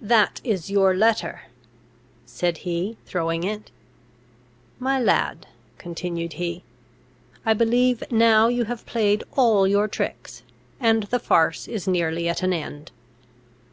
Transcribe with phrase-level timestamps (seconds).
[0.00, 1.42] "That is your letter,"
[2.24, 3.72] said he, throwing it.
[4.78, 6.62] "My lad," continued he,
[7.44, 10.44] "I believe now you have played all your tricks,
[10.78, 12.92] and the farce is nearly at an end!